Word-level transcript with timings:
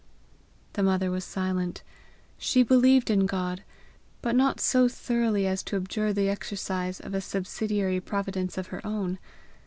The 0.73 0.81
mother 0.81 1.11
was 1.11 1.23
silent. 1.23 1.83
She 2.39 2.63
believed 2.63 3.11
in 3.11 3.27
God, 3.27 3.61
but 4.23 4.35
not 4.35 4.59
so 4.59 4.87
thoroughly 4.87 5.45
as 5.45 5.61
to 5.61 5.75
abjure 5.75 6.11
the 6.11 6.27
exercise 6.27 6.99
of 6.99 7.13
a 7.13 7.21
subsidiary 7.21 7.99
providence 8.01 8.57
of 8.57 8.65
her 8.69 8.83
own. 8.83 9.19